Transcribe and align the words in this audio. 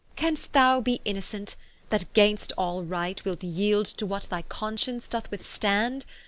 Canst 0.15 0.53
thou 0.53 0.81
be 0.81 0.99
innocent, 1.05 1.55
that 1.89 2.11
gainst 2.13 2.51
all 2.57 2.81
right, 2.83 3.23
Wilt 3.23 3.41
yeeld 3.43 3.95
to 3.97 4.07
what 4.07 4.23
thy 4.31 4.41
conscience 4.41 5.07
doth 5.07 5.29
withstand? 5.29 6.07